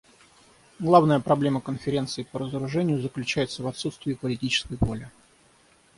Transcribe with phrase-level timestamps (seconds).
[0.79, 5.11] Главная проблема Конференции по разоружению заключается в отсутствии политической воли.